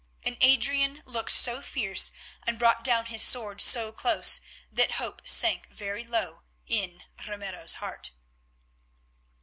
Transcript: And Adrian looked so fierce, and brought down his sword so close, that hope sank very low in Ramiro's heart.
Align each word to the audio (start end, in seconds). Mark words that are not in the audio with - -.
And 0.23 0.35
Adrian 0.41 1.03
looked 1.05 1.29
so 1.31 1.61
fierce, 1.61 2.11
and 2.47 2.57
brought 2.57 2.83
down 2.83 3.05
his 3.05 3.21
sword 3.21 3.61
so 3.61 3.91
close, 3.91 4.41
that 4.71 4.93
hope 4.93 5.27
sank 5.27 5.67
very 5.69 6.03
low 6.05 6.41
in 6.65 7.03
Ramiro's 7.27 7.75
heart. 7.75 8.09